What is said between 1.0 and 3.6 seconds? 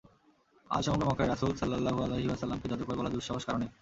মক্কায় রাসূল সাল্লাল্লাহু আলাইহি ওয়াসাল্লাম-কে জাদুকর বলার দুঃসাহস কারো